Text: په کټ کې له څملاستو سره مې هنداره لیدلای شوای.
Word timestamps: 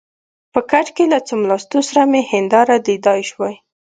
په 0.53 0.59
کټ 0.71 0.87
کې 0.95 1.03
له 1.13 1.19
څملاستو 1.27 1.79
سره 1.89 2.01
مې 2.11 2.21
هنداره 2.31 2.75
لیدلای 2.85 3.21
شوای. 3.29 3.55